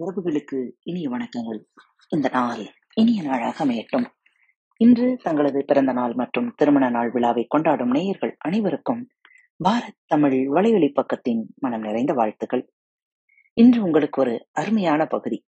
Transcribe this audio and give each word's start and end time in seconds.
உறவுகளுக்கு 0.00 0.70
இனிய 0.82 1.10
வணக்கங்கள். 1.10 1.64
இந்த 2.08 2.28
நாள் 2.32 2.74
இனிய 2.94 3.22
நாளாக 3.22 3.64
அமையட்டும். 3.64 4.06
இன்று 4.76 5.16
தங்களது 5.22 5.64
பிறந்த 5.64 5.92
நாள் 5.92 6.14
மற்றும் 6.14 6.54
திருமண 6.56 6.90
நாள் 6.90 7.10
விழாவை 7.10 7.44
கொண்டாடும் 7.48 7.90
நேயர்கள் 7.90 8.36
அனைவருக்கும் 8.38 9.08
பாரத் 9.64 9.98
தமிழ் 10.06 10.32
வலைவெளி 10.32 10.92
பக்கத்தின் 10.92 11.42
மனம் 11.54 11.80
நிறைந்த 11.80 12.12
வாழ்த்துக்கள். 12.12 12.72
இன்று 13.52 13.82
உங்களுக்கு 13.82 14.20
ஒரு 14.20 14.48
அருமையான 14.52 15.06
பகுதி. 15.06 15.46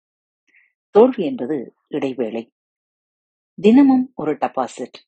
தோல்வி 0.89 1.25
என்பது 1.25 1.75
இடைவேளை. 1.87 2.53
தினமும் 3.61 4.11
ஒரு 4.15 4.31
டெபாசிட். 4.31 4.99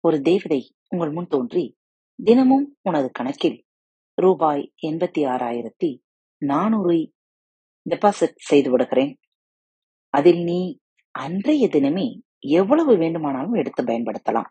ஒரு 0.00 0.20
தேவதை 0.20 0.74
உங்கள் 0.88 1.10
முன் 1.10 1.26
தோன்றி 1.26 1.78
தினமும் 2.24 2.76
உனது 2.82 3.10
கணக்கில் 3.10 3.66
ரூபாய் 4.14 4.72
எண்பத்தி 4.86 5.18
ஆறாயிரத்தி 5.18 6.04
நானூறு 6.38 7.14
டெபாசிட் 7.88 8.36
செய்து 8.36 8.70
விடுகிறேன். 8.70 9.12
அதில் 10.10 10.42
நீ 10.42 10.78
அன்றைய 11.10 11.68
தினமே 11.72 12.06
எவ்வளவு 12.38 12.96
வேண்டுமானாலும் 12.96 13.52
எடுத்து 13.52 13.82
பயன்படுத்தலாம். 13.82 14.50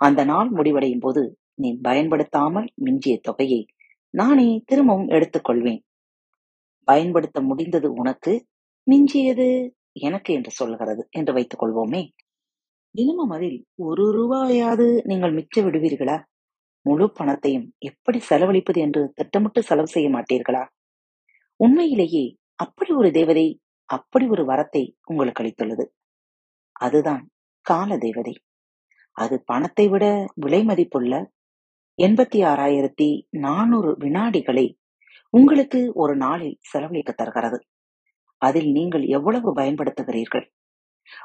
அந்த 0.00 0.24
நாள் 0.24 0.50
முடிவடையும் 0.50 1.00
போது 1.00 1.38
நீ 1.54 1.78
பயன்படுத்தாமல் 1.82 2.68
மிஞ்சிய 2.74 3.18
தொகையை 3.20 3.66
நானே 4.10 4.62
திரும்பவும் 4.66 5.08
எடுத்துக்கொள்வேன். 5.08 5.82
பயன்படுத்த 6.88 7.40
முடிந்தது 7.40 7.92
உனக்கு 7.92 8.32
மிஞ்சியது 8.90 9.70
எனக்கு 9.92 10.34
என்று 10.34 10.50
சொல்கிறது 10.50 11.08
என்று 11.10 11.32
வைத்துக் 11.32 11.62
கொள்வோமே. 11.62 12.08
தினமும் 12.90 13.30
அதில் 13.30 13.64
ஒரு 13.74 14.04
ரூபாயாவது 14.18 14.86
நீங்கள் 15.04 15.34
மிச்ச 15.34 15.60
விடுவீர்களா? 15.60 16.22
முழு 16.86 17.12
பணத்தையும் 17.12 17.72
எப்படி 17.78 18.20
செலவழிப்பது 18.30 18.80
என்று 18.80 19.12
திட்டமிட்டு 19.14 19.62
செலவு 19.62 19.86
செய்ய 19.86 20.08
மாட்டீர்களா? 20.08 20.64
உண்மையிலேயே 21.56 22.24
அப்படி 22.58 22.90
ஒரு 22.92 23.10
தேவதை 23.10 23.60
அப்படி 23.90 24.26
ஒரு 24.26 24.44
வரத்தை 24.44 24.82
உங்களுக்கு 25.04 25.42
அளித்துள்ளது. 25.42 25.84
அதுதான் 26.72 27.24
கால 27.66 27.98
தேவதை. 27.98 28.34
அது 29.16 29.42
பணத்தை 29.44 29.88
விட 29.88 30.04
விலை 30.34 30.64
மதிப்புள்ள 30.64 31.32
எண்பத்தி 31.98 32.38
ஆறாயிரத்தி 32.44 33.08
நானூறு 33.30 33.90
வினாடிகளை 34.00 34.66
உங்களுக்கு 35.30 35.80
ஒரு 35.94 36.16
நாளில் 36.16 36.56
செலவழிக்க 36.60 37.12
தருகிறது. 37.12 37.58
அதில் 38.42 38.70
நீங்கள் 38.70 39.04
எவ்வளவு 39.06 39.50
பயன்படுத்துகிறீர்கள்? 39.54 40.46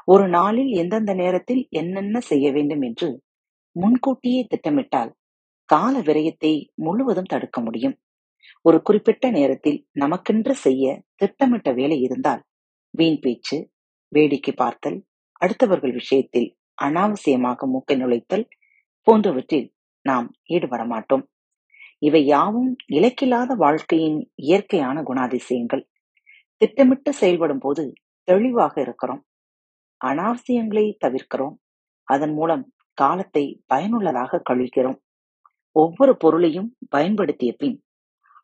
ஒரு 0.04 0.28
நாளில் 0.28 0.70
எந்தெந்த 0.72 1.12
நேரத்தில் 1.14 1.66
என்னென்ன 1.70 2.20
செய்ய 2.20 2.52
வேண்டும் 2.52 2.82
என்று 2.82 3.08
முன்கூட்டியே 3.76 4.46
திட்டமிட்டால் 4.48 5.12
கால 5.64 6.00
விரயத்தை 6.00 6.52
முழுவதும் 6.74 7.28
தடுக்க 7.28 7.60
முடியும். 7.60 7.96
ஒரு 8.60 8.82
குறிப்பிட்ட 8.82 9.30
நேரத்தில் 9.30 9.86
நமக்கென்று 10.00 10.50
செய்ய 10.50 11.02
திட்டமிட்ட 11.14 11.72
வேலை 11.72 12.00
இருந்தால் 12.00 12.42
வீண் 12.90 13.18
பேச்சு 13.18 13.70
வேடிக்கை 14.08 14.54
பார்த்தல் 14.54 14.98
அடுத்தவர்கள் 15.40 15.92
விஷயத்தில் 15.92 16.48
அனாவசியமாக 16.82 17.66
மூக்கை 17.66 17.96
நுழைத்தல் 17.96 18.48
போன்றவற்றில் 19.06 19.68
நாம் 20.02 20.34
ஈடுபட 20.44 20.84
மாட்டோம் 20.84 21.24
இவை 21.98 22.24
யாவும் 22.24 22.76
இலக்கில்லாத 22.92 23.54
வாழ்க்கையின் 23.56 24.32
இயற்கையான 24.34 25.02
குணாதிசயங்கள். 25.02 25.82
திட்டமிட்டு 26.56 27.12
செயல்படும் 27.12 27.58
போது 27.58 27.92
தெளிவாக 28.24 28.80
இருக்கிறோம். 28.80 29.22
அனாவசியங்களை 30.04 30.96
தவிர்க்கிறோம். 31.04 31.56
அதன் 32.08 32.32
மூலம் 32.32 32.64
காலத்தை 32.94 33.62
பயனுள்ளதாக 33.66 34.42
கழிக்கிறோம். 34.50 34.98
ஒவ்வொரு 35.76 36.16
பொருளையும் 36.16 36.76
பயன்படுத்திய 36.88 37.52
பின் 37.52 37.76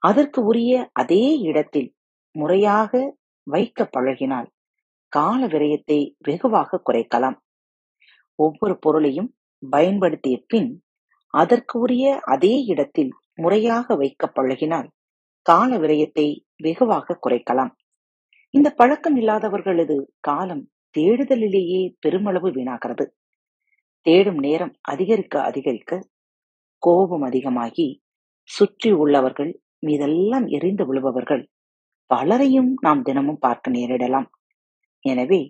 அதற்கு 0.06 0.40
உரிய 0.44 0.72
அதே 0.92 1.24
இடத்தில் 1.40 1.90
முறையாக 2.34 2.92
வைக்க 3.46 3.88
பழகினால் 3.96 4.48
கால 5.12 5.40
விரயத்தை 5.46 5.98
வெகுவாக 6.18 6.80
குறைக்கலாம். 6.88 7.36
ஒவ்வொரு 8.38 8.74
பொருளையும் 8.78 9.30
பயன்படுத்திய 9.62 10.36
பின் 10.46 10.70
அதற்கு 11.34 11.74
உரிய 11.78 12.06
அதே 12.24 12.54
இடத்தில் 12.64 13.12
முறையாக 13.34 13.96
வைக்க 13.96 14.32
பழகினால் 14.34 14.88
கால 15.46 15.70
விரயத்தை 15.78 16.26
வெகுவாக 16.56 17.18
குறைக்கலாம். 17.24 17.72
இந்த 18.54 18.68
பழக்கம் 18.70 19.16
இல்லாதவர்களது 19.16 19.96
காலம் 20.20 20.64
தேடுதலிலேயே 20.94 21.82
பெருமளவு 21.98 22.48
வீணாகிறது. 22.50 23.06
தேடும் 24.06 24.40
நேரம் 24.46 24.74
அதிகரிக்க 24.92 25.34
அதிகரிக்க 25.42 25.92
கோபம் 26.82 27.24
அதிகமாகி 27.28 27.86
சுற்றி 28.50 28.90
உள்ளவர்கள் 28.92 29.52
மீதெல்லாம் 29.88 30.46
எரிந்து 30.56 30.84
விழுபவர்கள். 30.88 31.42
பலரையும் 32.10 32.70
நாம் 32.80 33.02
தினமும் 33.02 33.40
பார்க்க 33.40 33.70
நேரிடலாம். 33.70 34.28
எனவே 35.04 35.40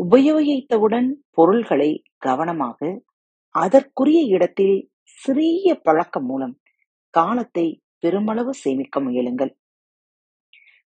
உபயோகித்தவுடன் 0.00 1.08
பொருள்களை 1.30 1.90
கவனமாக 2.18 2.90
அதற்குரிய 3.54 4.20
இடத்தில் 4.36 4.76
சிறிய 5.20 5.74
பழக்கம் 5.86 6.26
மூலம் 6.26 6.54
காலத்தை 7.14 7.66
பெருமளவு 7.98 8.52
சேமிக்க 8.54 9.00
முயலுங்கள். 9.00 9.52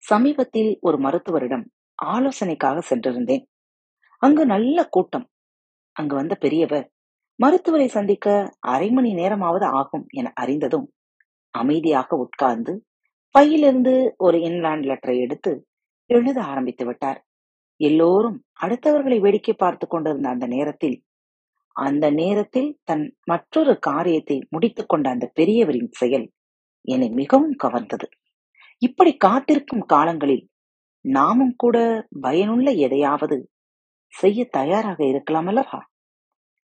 சமீபத்தில் 0.04 0.72
ஒரு 0.82 0.98
மருத்துவரிடம் 0.98 1.66
ஆலோசனைக்காக 2.00 2.78
சென்றிருந்தேன். 2.90 3.44
அங்கு 4.22 4.44
நல்ல 4.46 4.78
கூட்டம். 4.88 5.26
அங்கு 5.96 6.16
வந்த 6.16 6.34
பெரியவர் 6.36 6.86
மருத்துவரை 7.40 7.88
சந்திக்க 7.88 8.28
அரை 8.74 8.88
மணி 8.92 9.12
நேரமாவது 9.14 9.66
ஆகும் 9.80 10.06
என 10.20 10.28
அறிந்ததும் 10.36 10.88
அமைதியாக 11.52 12.16
உட்கார்ந்து 12.16 12.84
பையிலிருந்து 13.32 14.14
ஒரு 14.18 14.38
இன்லாண்ட் 14.38 14.86
லெட்டரை 14.86 15.20
எடுத்து 15.20 15.68
எழுத 16.06 16.42
ஆரம்பித்து 16.42 16.86
விட்டார். 16.86 17.26
எல்லோரும் 17.80 18.44
அடுத்தவர்களை 18.62 19.20
வேடிக்கை 19.20 19.54
பார்த்து 19.54 19.88
கொண்டிருந்த 19.88 20.30
அந்த 20.30 20.48
நேரத்தில் 20.48 21.04
அந்த 21.76 22.12
நேரத்தில் 22.12 22.80
தன் 22.84 23.16
மற்றொரு 23.24 23.80
காரியத்தை 23.80 24.48
முடித்துக் 24.50 24.90
கொண்ட 24.90 25.10
அந்த 25.10 25.32
பெரியவரின் 25.40 25.92
செயல் 25.92 26.32
என்னை 26.82 27.10
மிகவும் 27.10 27.56
கவர்ந்தது. 27.64 28.08
இப்படி 28.78 29.18
காத்திருக்கும் 29.18 29.86
காலங்களில் 29.86 30.50
நாமும் 31.06 31.56
கூட 31.56 32.08
பயனுள்ள 32.22 32.72
எதையாவது 32.72 33.50
செய்ய 34.14 34.46
தயாராக 34.46 35.06
இருக்கலாம் 35.06 35.48
அல்லவா? 35.48 35.90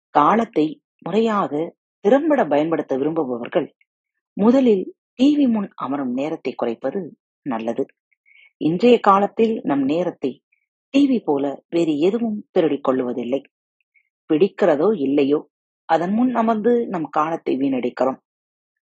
காலத்தை 0.09 0.81
முறையாக 0.97 1.75
திறம்பட 1.99 2.45
பயன்படுத்த 2.45 2.97
விரும்புபவர்கள் 2.97 3.75
முதலில் 4.37 4.83
டிவி 5.15 5.45
முன் 5.47 5.69
அமரும் 5.75 6.13
நேரத்தை 6.13 6.51
குறைப்பது 6.55 6.99
நல்லது. 7.45 7.83
இன்றைய 8.61 8.99
காலத்தில் 8.99 9.53
நம் 9.63 9.83
நேரத்தை 9.83 10.31
டிவி 10.93 11.17
போல 11.19 11.43
வேறு 11.69 11.93
எதுவும் 11.99 12.37
திருடிக் 12.51 12.83
கொள்ளுவதில்லை. 12.83 13.39
பிடிக்கிறதோ 14.29 14.89
இல்லையோ 14.97 15.39
அதன் 15.89 16.13
முன் 16.13 16.31
அமர்ந்து 16.35 16.73
நம் 16.87 17.07
காலத்தை 17.09 17.53
வீணடிக்கிறோம். 17.57 18.19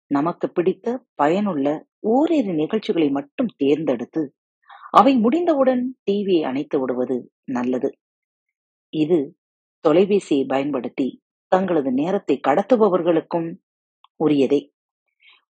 நமக்கு 0.07 0.47
பிடித்த 0.49 1.05
பயனுள்ள 1.15 1.67
ஓரிரு 1.99 2.53
நிகழ்ச்சிகளை 2.53 3.09
மட்டும் 3.09 3.51
தேர்ந்தெடுத்து 3.57 4.23
அவை 4.89 5.13
முடிந்தவுடன் 5.17 5.83
டிவியை 6.05 6.43
அணைத்து 6.43 6.77
விடுவது 6.79 7.17
நல்லது. 7.45 7.89
இது 8.93 9.19
தொலைபேசியை 9.85 10.45
பயன்படுத்தி 10.45 11.07
தங்களது 11.51 11.91
நேரத்தை 11.91 12.39
கடத்துபவர்களுக்கும் 12.47 13.49
உரியதே. 14.19 14.61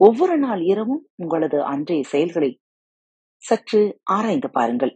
ஒவ்வொரு 0.02 0.36
நாள் 0.38 0.62
இரவும் 0.64 1.04
உங்களது 1.16 1.58
அன்றைய 1.66 2.04
செயல்களை 2.04 2.52
சற்று 3.44 3.82
ஆராய்ந்து 4.12 4.50
பாருங்கள். 4.50 4.94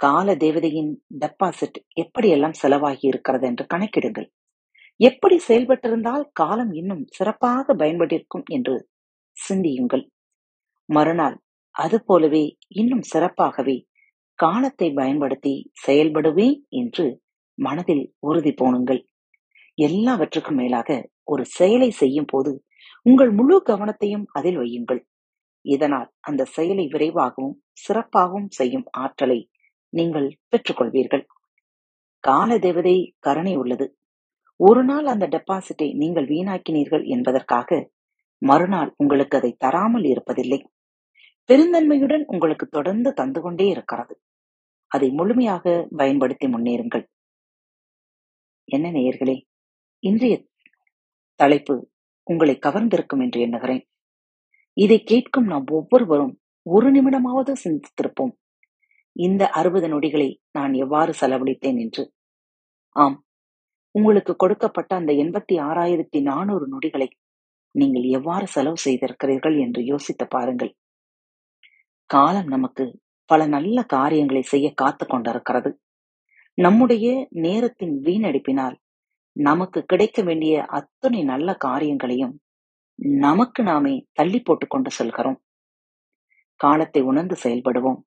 கால 0.00 0.28
தேவதையின் 0.36 0.90
டெபாசிட் 1.22 1.78
எப்படியெல்லாம் 2.02 2.58
செலவாகி 2.62 3.04
இருக்கிறது 3.10 3.44
என்று 3.46 3.64
கணக்கிடுங்கள். 3.66 4.28
எப்படி 5.00 5.36
செயல்பட்டிருந்தால் 5.48 6.24
காலம் 6.32 6.72
இன்னும் 6.72 7.04
சிறப்பாக 7.10 7.74
பயன்பட்டிருக்கும் 7.74 8.46
என்று 8.48 8.74
சிந்தியுங்கள். 9.36 10.04
மறுநாள் 10.88 11.36
அது 11.74 11.98
போலவே 12.04 12.44
இன்னும் 12.72 13.04
சிறப்பாகவே 13.12 13.76
காலத்தை 14.38 14.88
பயன்படுத்தி 14.92 15.54
செயல்படுவேன் 15.86 16.56
என்று 16.72 17.06
மனதில் 17.58 18.04
உறுதி 18.20 18.52
போனுங்கள் 18.52 19.00
எல்லாவற்றுக்கும் 19.78 20.58
மேலாக 20.60 20.88
ஒரு 21.24 21.44
செயலை 21.48 21.90
செய்யும் 21.92 22.30
போது 22.32 22.52
உங்கள் 23.06 23.30
முழு 23.30 23.62
கவனத்தையும் 23.66 24.26
அதில் 24.32 24.58
வையுங்கள். 24.58 25.00
இதனால் 25.64 26.12
அந்த 26.20 26.44
செயலை 26.44 26.86
விரைவாகவும் 26.86 27.56
சிறப்பாகவும் 27.82 28.48
செய்யும் 28.48 28.84
ஆற்றலை 28.90 29.50
நீங்கள் 29.88 30.38
பெற்றுக்கொள்வீர்கள். 30.48 31.24
கால 32.24 32.58
தேவதை 32.58 33.14
கருணை 33.18 33.56
உள்ளது. 33.56 33.86
ஒரு 34.56 34.84
நாள் 34.84 35.06
அந்த 35.06 35.26
டெபாசிட்டை 35.26 35.96
நீங்கள் 35.96 36.26
வீணாக்கினீர்கள் 36.26 37.04
என்பதற்காக 37.04 37.90
மறுநாள் 38.38 38.94
உங்களுக்கு 38.96 39.36
அதை 39.38 39.54
தராமல் 39.58 40.02
இருப்பதில்லை. 40.02 40.60
பெருந்தன்மையுடன் 41.50 42.24
உங்களுக்கு 42.26 42.66
தொடர்ந்து 42.66 43.12
தந்து 43.12 43.40
கொண்டே 43.40 43.66
இருக்கிறது. 43.68 44.14
அதை 44.90 45.10
முழுமையாக 45.10 45.88
பயன்படுத்தி 45.96 46.46
முன்னேறுங்கள். 46.46 47.04
என்ன 48.68 48.90
நேயர்களே 48.90 49.36
இன்றைய 50.02 50.34
தலைப்பு 51.40 51.74
உங்களை 52.24 52.58
கவர்ந்திருக்கும் 52.58 53.22
என்று 53.22 53.40
எண்ணுகிறேன். 53.40 53.86
இதை 54.72 55.02
கேட்கும் 55.02 55.44
நாம் 55.44 55.64
ஒவ்வொருவரும் 55.70 56.40
ஒரு 56.62 56.92
நிமிடமாவது 56.92 57.52
சிந்தித்திருப்போம். 57.64 58.32
இந்த 59.12 59.48
அறுபது 59.48 59.88
நொடிகளை 59.88 60.40
நான் 60.50 60.72
எவ்வாறு 60.72 61.12
செலவழித்தேன் 61.20 61.78
என்று? 61.78 62.12
ஆம். 62.96 63.24
உங்களுக்கு 63.90 64.36
கொடுக்கப்பட்ட 64.36 64.96
அந்த 64.96 65.12
எண்பத்தி 65.12 65.54
ஆறாயிரத்தி 65.54 66.22
நானூறு 66.22 66.68
நொடிகளை 66.68 67.08
நீங்கள் 67.70 68.02
எவ்வாறு 68.02 68.46
செலவு 68.46 68.76
செய்திருக்கிறீர்கள் 68.84 69.60
என்று 69.60 69.84
யோசித்து 69.84 70.28
பாருங்கள். 70.28 70.76
காலம் 72.10 72.46
நமக்கு 72.46 73.00
பல 73.24 73.46
நல்ல 73.46 73.82
காரியங்களை 73.82 74.42
செய்ய 74.42 74.72
காத்து 74.74 75.06
கொண்டிருக்கிறது. 75.06 75.78
நம்முடைய 76.54 77.26
நேரத்தின் 77.30 78.00
வீணடிப்பினால் 78.00 78.76
நமக்கு 79.38 79.82
கிடைக்க 79.82 80.22
வேண்டிய 80.22 80.64
அத்தனை 80.64 81.24
நல்ல 81.24 81.54
காரியங்களையும் 81.54 82.40
நமக்கு 83.02 83.62
நாமே 83.62 84.06
தள்ளி 84.12 84.40
போட்டுக் 84.40 84.70
கொண்டு 84.70 84.90
செல்கிறோம். 84.90 85.42
காலத்தை 86.54 87.02
உணர்ந்து 87.02 87.36
செயல்படுவோம். 87.42 88.02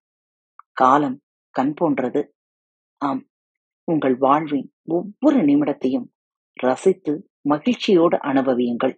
காலம் 0.71 1.21
கண் 1.50 1.74
போன்றது. 1.74 2.35
ஆம். 2.97 3.27
உங்கள் 3.83 4.18
வாழ்வின் 4.18 4.74
ஒவ்வொரு 4.83 5.45
நிமிடத்தையும் 5.45 6.06
ரசித்து 6.53 7.30
மகிழ்ச்சியோடு 7.41 8.18
அனுபவியுங்கள். 8.18 8.97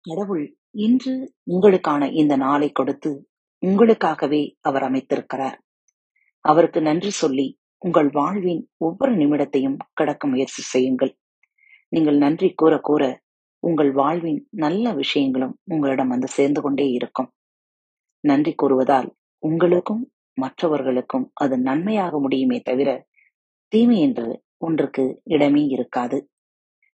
கடவுள் 0.00 0.56
இன்று 0.70 1.34
உங்களுக்கான 1.50 2.12
இந்த 2.12 2.36
நாளை 2.36 2.70
கொடுத்து 2.70 3.28
உங்களுக்காகவே 3.66 4.56
அவர் 4.60 4.82
அமைத்திருக்கிறார். 4.82 5.58
அவருக்கு 6.40 6.80
நன்றி 6.80 7.10
சொல்லி 7.10 7.57
உங்கள் 7.78 8.10
வாழ்வின் 8.10 8.62
ஒவ்வொரு 8.76 9.12
நிமிடத்தையும் 9.14 9.76
கடக்க 9.94 10.26
முயற்சி 10.26 10.62
செய்யுங்கள். 10.62 11.12
நீங்கள் 11.88 12.16
நன்றி 12.16 12.48
கூற 12.52 12.78
கூற 12.78 13.02
உங்கள் 13.62 13.92
வாழ்வின் 13.92 14.48
நல்ல 14.50 14.92
விஷயங்களும் 14.92 15.54
உங்களிடம் 15.64 16.08
வந்து 16.08 16.28
சேர்ந்து 16.28 16.60
கொண்டே 16.60 16.86
இருக்கும். 16.88 17.28
நன்றி 18.24 18.54
கூறுவதால் 18.54 19.08
உங்களுக்கும் 19.42 20.02
மற்றவர்களுக்கும் 20.34 21.30
அது 21.34 21.58
நன்மையாக 21.58 22.18
முடியுமே 22.20 22.60
தவிர 22.60 23.08
தீமை 23.72 24.00
என்று 24.00 24.44
ஒன்றுக்கு 24.56 25.04
இடமே 25.22 25.64
இருக்காது. 25.66 26.18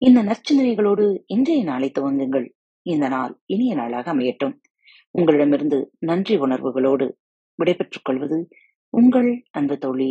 இந்த 0.03 0.23
நற்சிந்தனைகளோடு 0.23 1.05
இன்றைய 1.27 1.65
நாளை 1.65 1.91
துவங்குங்கள். 1.99 2.47
இந்த 2.87 3.09
நாள் 3.09 3.33
இனிய 3.47 3.75
நாளாக 3.75 4.15
அமையட்டும். 4.15 4.55
உங்களிடமிருந்து 5.11 5.79
நன்றி 5.99 6.37
உணர்வுகளோடு 6.37 7.07
விடைபெற்றுக் 7.55 8.05
கொள்வது 8.05 8.49
உங்கள் 8.93 9.31
அன்பு 9.51 9.77
தோழி 9.79 10.11